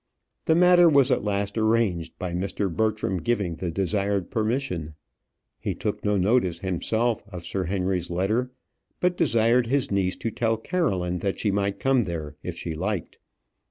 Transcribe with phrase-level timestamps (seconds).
[0.45, 2.75] The matter was at last arranged by Mr.
[2.75, 4.95] Bertram giving the desired permission.
[5.59, 8.49] He took no notice himself of Sir Henry's letter,
[8.99, 13.19] but desired his niece to tell Caroline that she might come there if she liked.